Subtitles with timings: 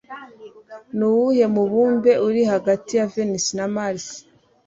[0.95, 4.05] Nuwuhe mubumbe uri hagati ya Venusi na Mars?